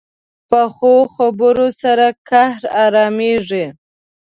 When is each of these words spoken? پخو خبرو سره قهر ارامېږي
پخو 0.49 0.95
خبرو 1.15 1.67
سره 1.81 2.05
قهر 2.29 2.61
ارامېږي 2.85 3.65